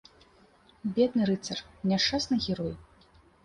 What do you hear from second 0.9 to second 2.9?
Бедны рыцар, няшчасны герой!